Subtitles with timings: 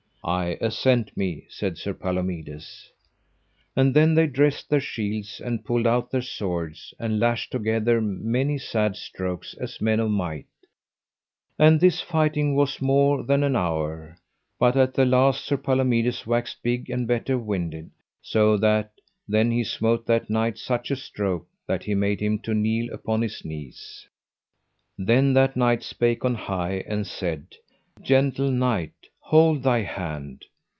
[0.23, 2.91] I assent me, said Sir Palomides.
[3.75, 8.59] And then they dressed their shields, and pulled out their swords, and lashed together many
[8.59, 10.45] sad strokes as men of might;
[11.57, 14.15] and this fighting was more than an hour,
[14.59, 17.89] but at the last Sir Palomides waxed big and better winded,
[18.21, 18.91] so that
[19.27, 23.23] then he smote that knight such a stroke that he made him to kneel upon
[23.23, 24.07] his knees.
[24.99, 27.47] Then that knight spake on high and said:
[28.03, 28.91] Gentle knight,
[29.23, 30.43] hold thy hand.